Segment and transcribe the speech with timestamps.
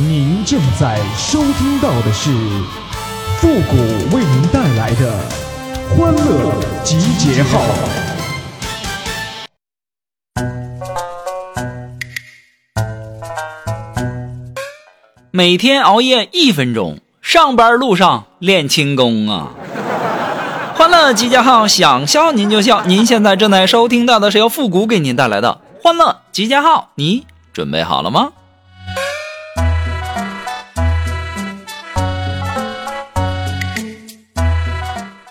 [0.00, 2.30] 您正在收听到的是
[3.38, 3.76] 复古
[4.16, 5.12] 为您带来的
[5.90, 7.60] 欢乐集结号。
[15.32, 19.48] 每天熬夜一分钟，上班路上练轻功啊！
[20.76, 22.84] 欢乐集结号，想笑您就笑。
[22.84, 28.28] 您现在正在收听到的是由复古给您带来的欢乐集结号，你准备好了吗？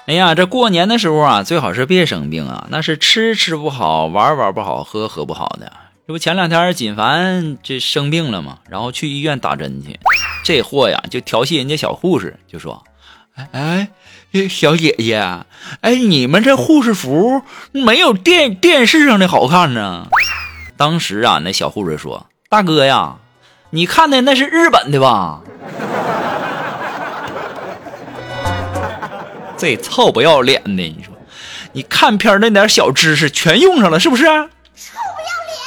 [0.08, 5.70] 哎呀，这过年的时候啊，最好是别生病啊，那是吃吃不好，玩玩不好，喝喝不好的。
[6.08, 8.60] 这不前两天锦凡这生病了吗？
[8.70, 10.00] 然后去医院打针去，
[10.46, 12.82] 这货呀就调戏人家小护士，就说
[13.36, 13.50] ：“哎
[14.32, 15.18] 哎，小姐姐，
[15.82, 17.42] 哎，你们这护士服
[17.74, 20.08] 没有电电视上的好看呢。”
[20.78, 23.18] 当时啊，那小护士说：“大哥呀，
[23.72, 25.42] 你看的那是日本的吧？”
[29.58, 30.84] 这臭不要脸的！
[30.84, 31.12] 你说，
[31.74, 34.24] 你看片那点小知识全用上了，是不是？
[34.24, 35.58] 臭不要脸！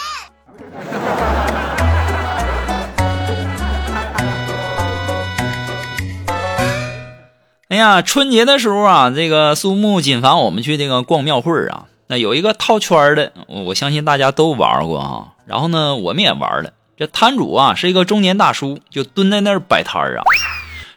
[7.70, 15.28] 哎呀，春节的时候啊，这个苏木锦凡我们去这个逛庙会啊，那有一个套圈的，我相信大家都玩过啊。
[15.46, 16.72] 然后呢，我们也玩了。
[16.96, 20.22] 这摊主啊是一个中年大叔，就蹲在那儿摆摊啊，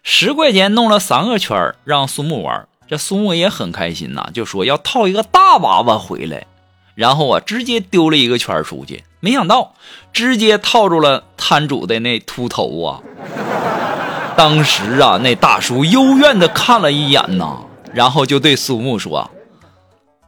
[0.04, 2.68] 十块钱弄了三个圈让苏木玩。
[2.88, 6.46] 这苏木也很开心呐，就说要套一个大娃娃回来，
[6.96, 9.74] 然后啊，直接丢了一个圈出去，没想到
[10.12, 13.00] 直接套住了摊主的那秃头啊！
[14.36, 17.58] 当时啊，那大叔幽怨的看了一眼呐，
[17.94, 19.32] 然后就对苏木说：“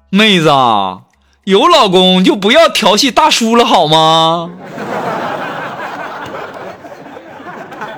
[0.10, 1.02] 妹子，啊
[1.44, 4.50] 有老公就不要调戏大叔了好吗？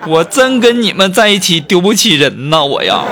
[0.07, 3.03] 我真跟你们在一起丢不起人呐，我呀。”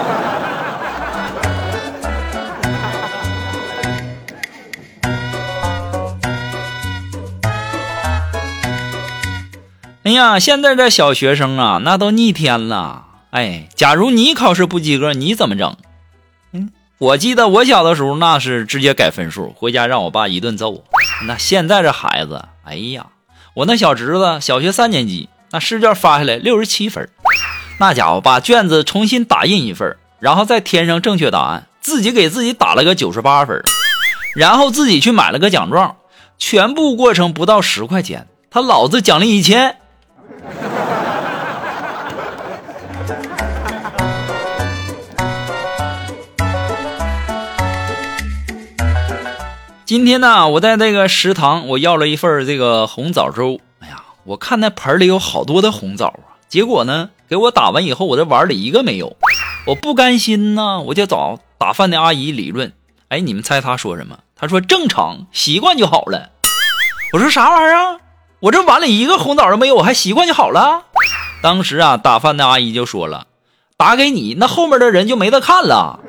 [10.15, 13.05] 呀，现在这小学生啊，那都逆天了。
[13.29, 15.75] 哎，假如你考试不及格，你怎么整？
[16.53, 20.83] 嗯，我记得我小的时候，那是直接改分数，回家让我爸一顿揍。
[21.27, 23.07] 那现在这孩子，哎呀，
[23.53, 27.07] 我那小侄子小学三年级，那试卷发下来六十七分，
[27.79, 33.61] 那家伙把卷子重新打印一份，然后再填上正确答案，自己给自己打了个九十八分，
[34.35, 35.97] 然后自己去买了个奖状，
[36.37, 39.77] 全部过程不到十块钱，他老子奖励一千。
[49.85, 53.59] 今天呢，我在这个食堂，我要了一份这个红枣粥。
[53.81, 59.15] 哎呀，我看那盆里有好多的红枣啊，结果呢，给我打完以后，我这碗里一个没有。
[59.67, 62.73] 我不甘心呢，我就找打饭的阿姨理论。
[63.09, 64.17] 哎，你们猜她说什么？
[64.35, 66.31] 她说正常，习惯就好了。
[67.13, 67.99] 我说啥玩意儿啊？
[68.39, 70.85] 我这碗里一个红枣都没有，我还习惯就好了。
[71.43, 73.27] 当时啊，打饭的阿姨就说了
[73.77, 75.99] ：“打给你，那后面的人就没得看了。”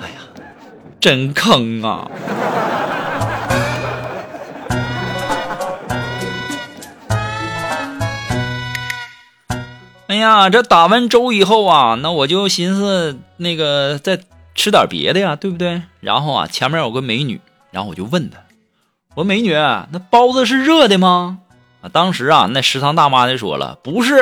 [0.00, 0.20] 哎呀，
[1.06, 2.10] 真坑啊！
[10.08, 14.18] 哎呀，这打完粥以后啊，那我就寻思那个再
[14.56, 15.82] 吃点别的呀，对不对？
[16.00, 17.40] 然后啊，前面有个美女。
[17.70, 18.38] 然后我就问她
[19.14, 21.38] ：“我说美女，那包子是热的吗？”
[21.82, 24.20] 啊，当时啊，那食堂大妈就说了：“不是。”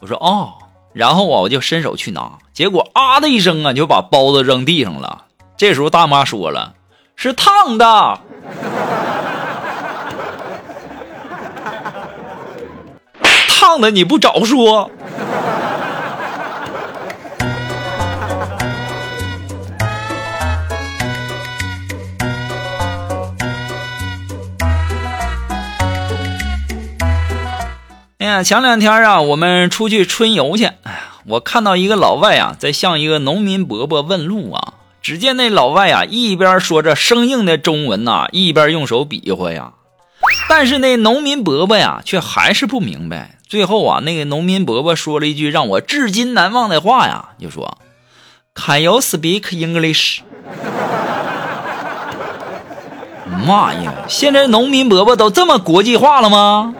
[0.00, 0.54] 我说：“哦。”
[0.96, 5.24] 然后啊，我就伸手去拿，结果啊的一声啊，就把包子扔地上了。
[5.56, 6.74] 这时候大妈说了
[7.16, 7.86] ：“是烫的。
[13.48, 14.90] ”烫的你不早说。
[28.18, 30.64] 哎呀，前两天啊，我们出去春游去。
[30.64, 34.74] 哎呀，我看到一个老外啊，在向一个农民伯伯问路啊。
[35.06, 39.74] 只见那老外啊，一边说着生硬的中文呐，一边用手比划呀。
[40.48, 43.38] 但是那农民伯伯呀，却还是不明白。
[43.46, 47.78] 最后啊，那个农民伯伯说了一句让我至今难忘的话呀，就说
[48.56, 50.22] ：“Can you speak English？”
[53.46, 56.74] 妈呀，现在农民伯伯都这么国际化了吗？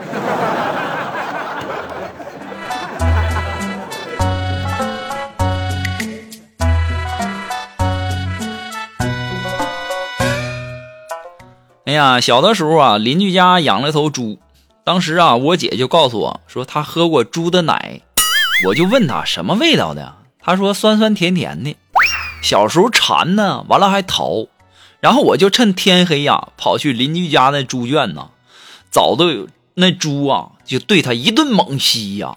[11.96, 14.38] 呀，小的时候啊，邻居家养了头猪，
[14.84, 18.00] 当时啊，我姐就告诉我说她喝过猪的奶，
[18.66, 21.74] 我就问她什么味道的，她说酸酸甜甜的。
[22.42, 24.46] 小时候馋呢，完了还逃，
[25.00, 28.28] 然后我就趁天黑呀，跑去邻居家那猪圈呢，
[28.90, 32.34] 早都有那猪啊，就对他一顿猛吸呀。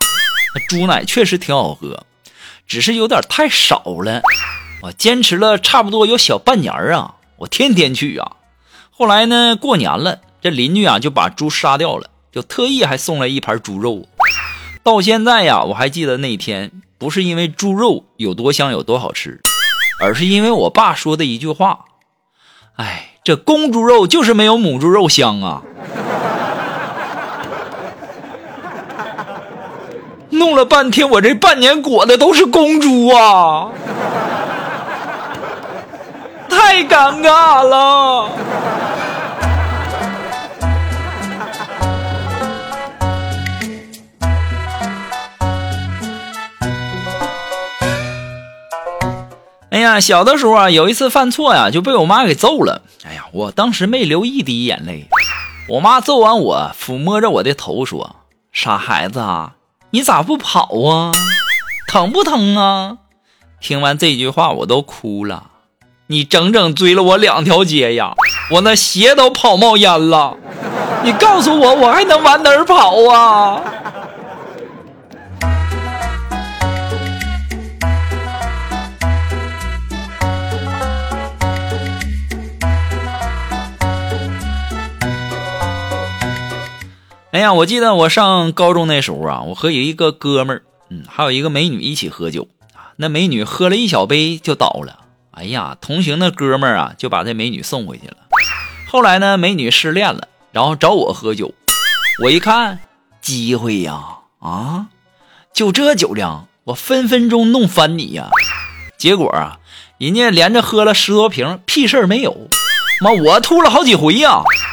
[0.56, 2.06] 那猪奶确实挺好喝，
[2.66, 4.22] 只是有点太少了。
[4.82, 8.32] 我坚持了差不多有小半年啊，我天天去啊。
[9.00, 14.06] 后来呢，过年了，这邻居啊就把猪杀掉了，就特意还送来一盘猪肉。
[14.84, 19.40] 到现在呀，我还记得那天，不是因为猪肉有多香有多好吃。
[20.01, 21.86] 而是因为我爸说的一句话
[22.75, 25.62] ：“哎，这公猪肉就是没有母猪肉香啊！”
[30.31, 33.69] 弄了半天，我这半年裹的都是公猪啊，
[36.50, 38.30] 太尴尬了。
[49.71, 52.81] 哎呀，小的时候啊，有一次犯错呀，就被我妈给揍了。
[53.06, 55.07] 哎呀，我当时没流一滴眼泪。
[55.68, 58.16] 我妈揍完我，抚摸着我的头说
[58.51, 59.54] ：“傻孩子啊，
[59.92, 61.12] 你咋不跑啊？
[61.88, 62.98] 疼不疼啊？”
[63.62, 65.44] 听完这句话，我都哭了。
[66.07, 68.16] 你整整追了我两条街呀，
[68.54, 70.36] 我那鞋都跑冒烟了。
[71.04, 73.62] 你告诉我，我还能往哪儿跑啊？
[87.31, 92.90] 哎呀，我记得我上高中那时候啊，我和一个哥们儿，嗯，还有一个美女一起喝酒啊。
[92.96, 95.02] 那美女喝了一小杯就倒了。
[95.31, 98.18] 哎呀，同行的哥们儿啊，就把这美女送回去了。
[98.88, 101.54] 后来呢，美女失恋了，然后找我喝酒。
[102.24, 102.80] 我一看
[103.22, 104.02] 机会呀，
[104.40, 104.88] 啊，
[105.54, 108.31] 就这酒量，我分分钟弄翻你呀。
[108.98, 109.60] 结果啊，
[110.00, 112.50] 人家连着喝了十多瓶，屁事儿没有。
[113.02, 114.42] 妈，我吐了好几回呀。
[114.42, 114.69] 哎呀，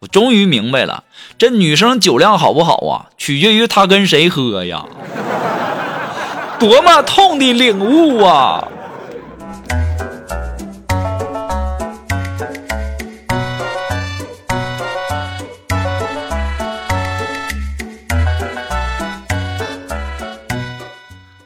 [0.00, 1.02] 我终于明白了。
[1.38, 4.86] 这女生酒量好不好啊，取决于她跟谁喝呀！
[6.60, 8.68] 多么痛的领悟啊！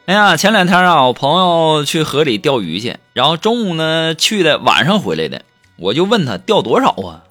[0.05, 5.41] 哎呀，前两天啊，我朋友去河里钓鱼去，然后中午呢去的，晚上回来的，
[5.77, 7.25] 我就问他钓多少啊？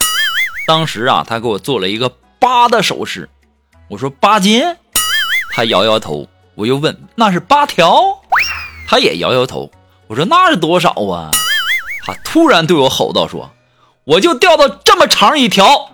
[0.68, 2.12] 当时啊，他给我做了一个。
[2.44, 3.30] 八的手势，
[3.88, 4.64] 我说八斤，
[5.52, 6.28] 他摇摇头。
[6.56, 8.20] 我又问那是八条，
[8.88, 9.70] 他也摇摇头。
[10.08, 11.30] 我说那是多少啊？
[12.04, 13.52] 他突然对我吼道：“说
[14.06, 15.92] 我就钓到这么长一条。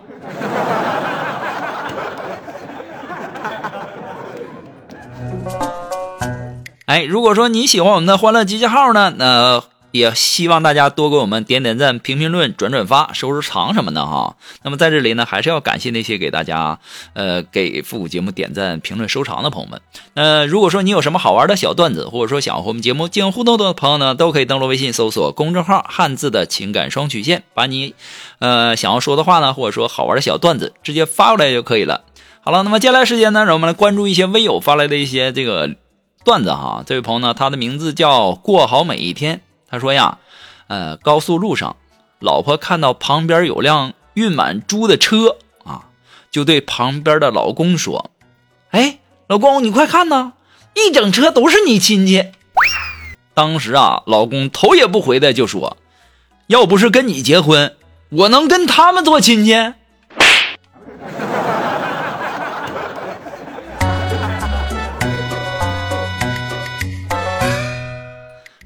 [6.88, 9.62] 哎，如果说你喜欢我们的欢乐集结号呢，那。
[9.90, 14.36] 也希望大家多给我们点点赞、评评论、转转发、收收藏什么的哈。
[14.62, 16.78] 那么在这里呢，还是要感谢那些给大家
[17.14, 19.80] 呃给复古节目点赞、评论、收藏的朋友们。
[20.14, 27.94] 呃，如果说你有什么好玩的小段子，或者说想和我们节目进行互动的朋友呢，都可以登录微信搜索公众号“汉字的情感双曲线”，把你
[28.40, 32.02] 呃想要说的话呢，或者说好玩的小段子直接发过来就可以了。
[32.40, 35.74] 好了，那么接下来时间呢，让我们来关注一些微友发来的一些这个
[36.24, 36.82] 段子哈。
[36.86, 39.40] 这位朋友呢，他的名字叫过好每一天。
[39.70, 40.18] 他说呀，
[40.66, 41.76] 呃，高速路上，
[42.18, 45.84] 老婆看到旁边有辆运满猪的车啊，
[46.30, 48.10] 就对旁边的老公说
[48.72, 50.32] ：“哎，老公，你快看呐，
[50.74, 52.32] 一整车都是你亲戚。”
[53.34, 55.76] 当时啊，老公头也不回的就说
[56.48, 57.76] ：“要不是跟你结婚，
[58.08, 59.52] 我能跟他们做亲戚？”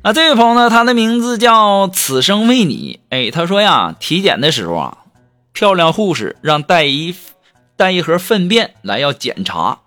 [0.02, 2.98] 啊，这位朋友呢，他的名字叫此生为你。
[3.10, 4.98] 哎，他说呀，体检的时候啊，
[5.52, 7.14] 漂亮护士让带一
[7.76, 9.58] 带一盒粪便来要检查。
[9.60, 9.78] 啊，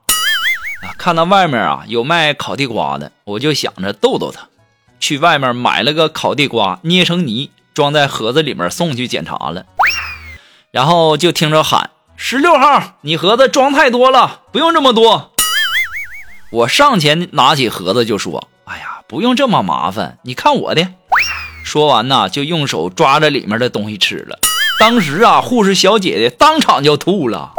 [0.97, 4.47] 看到外面啊有卖烤地瓜的，我就想着逗逗他，
[5.01, 9.65] 去外面买了个烤地瓜，捏成泥，装在盒子里面送去检查了。
[10.71, 15.33] 然后就听着喊：“十六号，你盒子装太多了，不用这么多。”
[16.51, 18.47] 我上前拿起盒子就说。
[19.07, 20.87] 不用这么麻烦，你看我的。
[21.63, 24.39] 说完呢，就用手抓着里面的东西吃了。
[24.79, 27.51] 当时啊，护士小姐姐当场就吐了。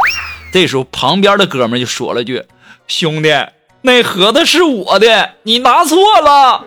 [0.51, 2.43] 这时候，旁边的哥们就说了句
[2.87, 3.29] ：“兄弟，
[3.81, 6.65] 那盒子是我的，你拿错了。”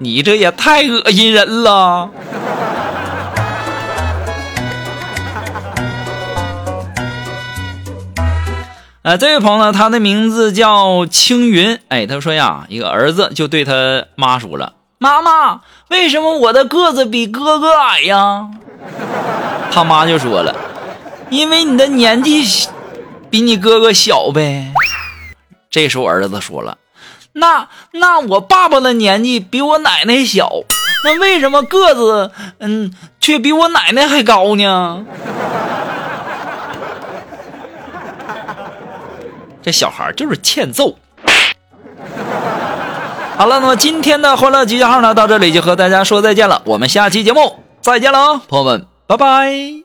[0.00, 2.10] 你这也太恶心人了。
[9.04, 11.78] 呃，这位朋友呢，他的名字叫青云。
[11.88, 18.48] 哎，他说呀，一个儿子就对他妈说了：“妈妈，为什么我的个子比哥哥矮呀？”
[19.70, 20.56] 他妈就说了
[21.28, 22.46] ：“因为你的年纪
[23.28, 24.72] 比你哥哥小呗。”
[25.68, 26.78] 这时候儿子说了
[27.34, 30.50] ：“那那我爸爸的年纪比我奶奶小，
[31.04, 35.04] 那为什么个子嗯却比我奶奶还高呢？”
[39.64, 40.96] 这小孩就是欠揍。
[43.36, 46.62] 好了，那么今天的欢乐集结号呢，到这里就和大家说再见了。
[46.66, 49.83] 我们下期节目再见了，朋友们，拜拜。